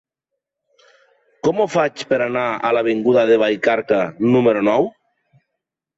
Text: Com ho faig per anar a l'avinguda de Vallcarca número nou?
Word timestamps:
Com 1.47 1.59
ho 1.59 1.67
faig 1.73 2.05
per 2.13 2.19
anar 2.27 2.47
a 2.69 2.73
l'avinguda 2.77 3.29
de 3.33 3.39
Vallcarca 3.45 4.01
número 4.37 4.65
nou? 4.73 4.93